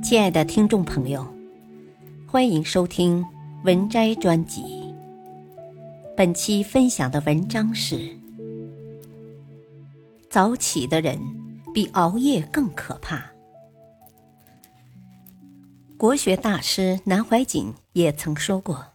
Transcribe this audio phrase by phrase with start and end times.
[0.00, 1.26] 亲爱的听众朋友，
[2.26, 3.24] 欢迎收听
[3.64, 4.62] 文摘专辑。
[6.16, 8.16] 本期分享的文章是：
[10.30, 11.18] 早起的人
[11.74, 13.26] 比熬夜更可怕。
[15.96, 18.86] 国学大师南怀瑾也曾说过：“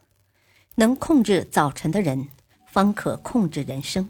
[0.76, 2.28] 能控制早晨的人，
[2.66, 4.08] 方可控制人生。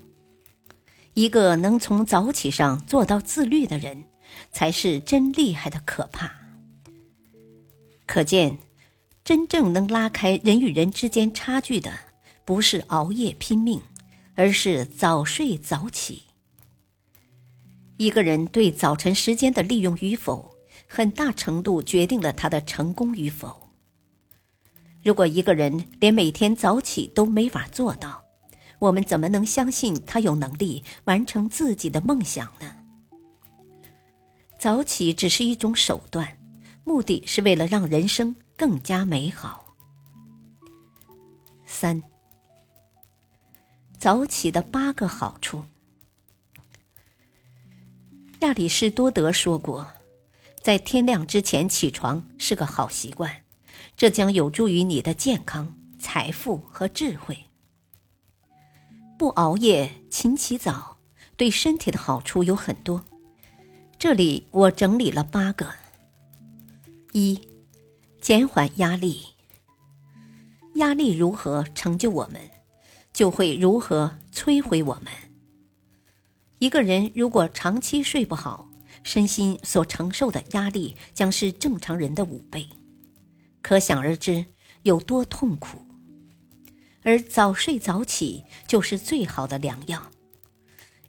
[1.16, 4.04] 一个能从早起上做到自律的人，
[4.52, 6.32] 才是真厉害的可怕。”
[8.14, 8.60] 可见，
[9.24, 11.92] 真正能拉开人与人之间差距的，
[12.46, 13.82] 不是熬夜拼命，
[14.36, 16.22] 而是早睡早起。
[17.98, 20.54] 一个人对早晨时间的利用与否，
[20.88, 23.72] 很大程度决定了他的成功与否。
[25.02, 28.24] 如果一个人连每天早起都没法做到，
[28.78, 32.76] 我们怎么能相信他有能力完成自己的梦想呢？
[34.60, 36.38] 早起只是一种手段。
[36.84, 39.76] 目的是为了让人生更加美好。
[41.66, 42.04] 三，
[43.98, 45.64] 早起的八个好处。
[48.42, 49.88] 亚里士多德说过，
[50.62, 53.44] 在天亮之前起床是个好习惯，
[53.96, 57.46] 这将有助于你的健康、财富和智慧。
[59.18, 60.98] 不熬夜，勤起早，
[61.38, 63.06] 对身体的好处有很多。
[63.98, 65.83] 这里我整理了八个。
[67.16, 67.40] 一，
[68.20, 69.22] 减缓压力。
[70.74, 72.42] 压力如何成就我们，
[73.14, 75.14] 就会如何摧毁我们。
[76.58, 78.68] 一个人如果长期睡不好，
[79.04, 82.68] 身心所承受的压力将是正常人的五倍，
[83.62, 84.44] 可想而知
[84.82, 85.86] 有多痛苦。
[87.04, 90.02] 而早睡早起就是最好的良药，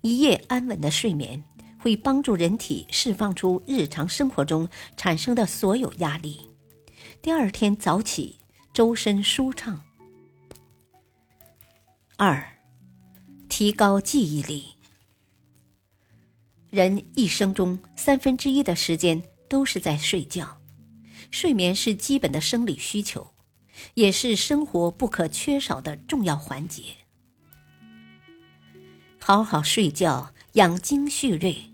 [0.03, 1.45] 一夜安稳的睡眠。
[1.85, 6.41] 会帮助人体释放出日常生活中产生的所有压力，
[7.21, 8.39] 第二天早起
[8.73, 9.85] 周身舒畅。
[12.17, 12.57] 二，
[13.51, 14.65] 提高记忆力。
[16.71, 20.57] 人一生中三分之一的时间都是在睡觉，
[21.31, 23.35] 睡眠是基本的生理需求，
[23.93, 26.83] 也是生活不可缺少的重要环节。
[29.21, 31.74] 好好睡觉，养精蓄锐。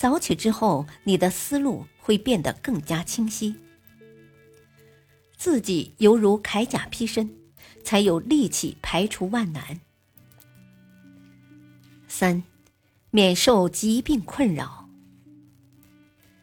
[0.00, 3.54] 早起之后，你的思路会变得更加清晰，
[5.36, 7.36] 自己犹如铠甲披身，
[7.84, 9.78] 才有力气排除万难。
[12.08, 12.42] 三，
[13.10, 14.88] 免受疾病困扰。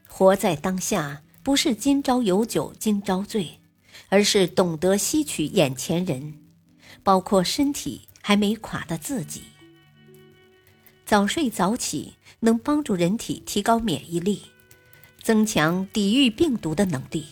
[0.07, 3.59] 活在当下，不是今朝有酒今朝醉，
[4.09, 6.45] 而是懂得吸取眼前人，
[7.01, 9.41] 包括身体还没垮的自己。
[11.07, 12.13] 早睡早起。
[12.39, 14.43] 能帮助人体提高免疫力，
[15.23, 17.25] 增强抵御病毒的能力。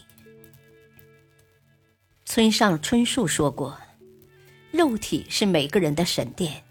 [2.25, 3.79] 村上春树说过
[4.73, 6.63] ：“肉体是每个人的神殿，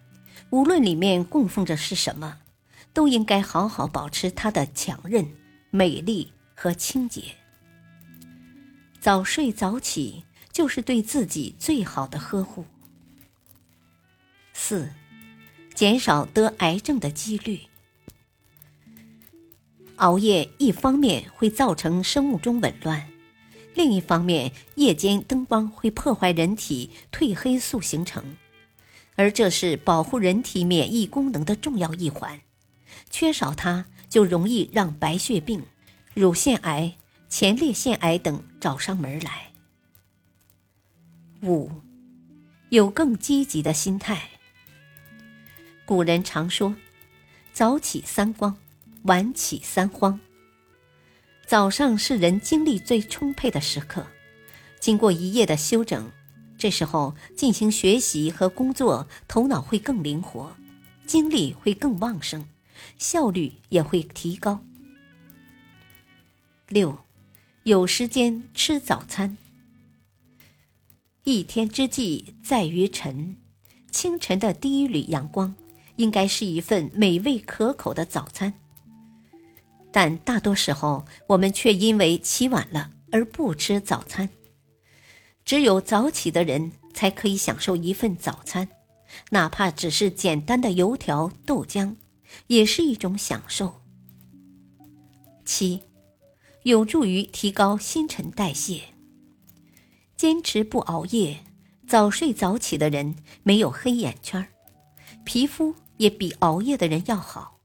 [0.51, 2.39] 无论里面供奉着是什么，
[2.93, 5.25] 都应该好好保持它的强韧、
[5.71, 7.37] 美丽和清洁。
[8.99, 12.65] 早睡早起就是对自己最好的呵护。”
[14.53, 14.91] 四，
[15.75, 17.61] 减少得癌症的几率。
[19.97, 23.09] 熬夜一方面会造成生物钟紊乱，
[23.75, 28.37] 另一方面夜间灯光会破坏人体褪黑素形成，
[29.15, 32.41] 而这是保护人体免疫功能的重要一环，
[33.11, 35.63] 缺少它就容易让白血病、
[36.13, 36.97] 乳腺癌、
[37.29, 39.53] 前列腺癌等找上门来。
[41.43, 41.71] 五，
[42.71, 44.31] 有更积极的心态。
[45.87, 46.75] 古人常说
[47.53, 48.57] ：“早起三光。”
[49.05, 50.19] 晚起三荒。
[51.47, 54.07] 早上是人精力最充沛的时刻，
[54.81, 56.11] 经过一夜的休整，
[56.57, 60.57] 这时候进行学习和工作，头脑会更灵活，
[61.07, 62.49] 精力会更旺盛，
[62.97, 64.65] 效率也会提高。
[66.69, 67.05] 六，
[67.65, 69.37] 有时间吃早餐。
[71.25, 73.37] 一天之计在于晨，
[73.91, 75.55] 清晨的第一缕阳光，
[75.97, 78.55] 应该是一份美味可口的早餐。
[79.93, 84.29] 但大多时候，我们却因为起晚了而不吃早餐。
[85.45, 88.69] 只有早起的人才可以享受一份早餐，
[89.31, 91.95] 哪怕只是简单的油条、豆浆，
[92.49, 93.83] 也是一种享受。
[95.45, 95.83] 七，
[96.63, 98.81] 有助于提高新陈代谢。
[100.17, 101.41] 坚持不熬夜、
[101.87, 104.49] 早睡早起的人没有黑眼圈，
[105.25, 107.61] 皮肤也比熬夜的人要好。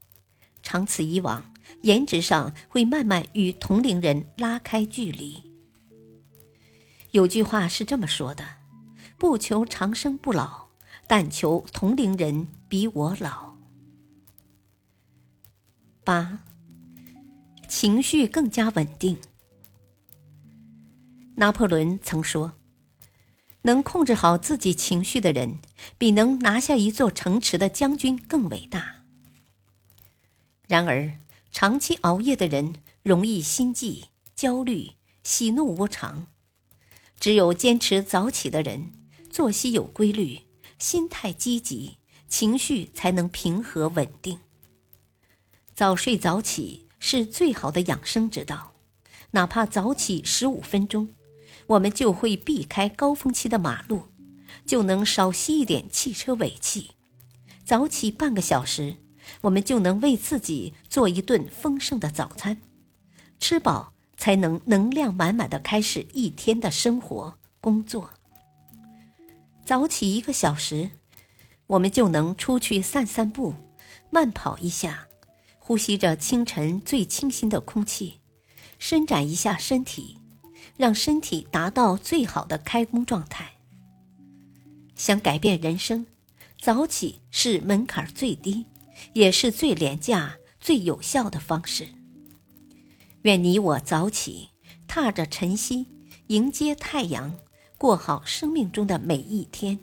[0.62, 1.50] 长此以往。
[1.82, 5.42] 颜值上会慢慢与同龄人拉开距离。
[7.12, 8.44] 有句话是这么说的
[9.16, 10.66] ：“不求长生不老，
[11.06, 13.54] 但求同龄人比我老。”
[16.04, 16.40] 八，
[17.68, 19.16] 情绪更加稳定。
[21.36, 22.52] 拿破仑曾说
[23.62, 25.58] ：“能控制好自己情绪的人，
[25.98, 29.04] 比能拿下一座城池的将军更伟大。”
[30.68, 31.18] 然而，
[31.50, 34.04] 长期熬夜的人容易心悸、
[34.34, 34.92] 焦虑、
[35.24, 36.26] 喜怒无常。
[37.18, 38.92] 只有坚持早起的人，
[39.30, 40.40] 作息有规律，
[40.78, 41.98] 心态积极，
[42.28, 44.38] 情绪才能平和稳定。
[45.74, 48.72] 早睡早起是最好的养生之道，
[49.32, 51.12] 哪怕早起十五分钟，
[51.70, 54.04] 我们就会避开高峰期的马路，
[54.64, 56.92] 就能少吸一点汽车尾气。
[57.64, 58.96] 早起半个小时，
[59.42, 62.60] 我们就能为自己做一顿丰盛的早餐，
[63.38, 63.92] 吃饱。
[64.20, 68.10] 才能能量满满的开始一天的生活工作。
[69.64, 70.90] 早起一个小时，
[71.68, 73.54] 我们就能出去散散步，
[74.10, 75.08] 慢跑一下，
[75.58, 78.20] 呼吸着清晨最清新的空气，
[78.78, 80.18] 伸展一下身体，
[80.80, 83.52] 让身体达到最好的开工状态。
[84.94, 86.06] 想改变人生，
[86.58, 88.64] 早起是门槛最低，
[89.12, 91.86] 也是最廉价、最有效的方式。
[93.24, 94.48] 愿你我早起，
[94.88, 95.86] 踏着晨曦，
[96.28, 97.36] 迎接太阳，
[97.76, 99.78] 过好生命中的每一天。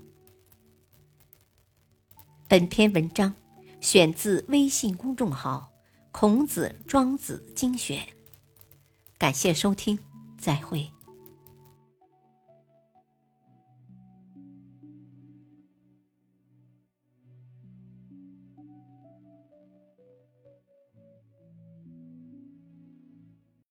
[2.48, 3.36] 本篇文章
[3.82, 5.72] 选自微信公众号
[6.12, 8.00] 《孔子庄子精选》，
[9.20, 10.00] 感谢收听，
[10.48, 10.97] 再会。